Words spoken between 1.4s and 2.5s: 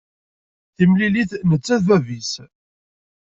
netta d bab-is.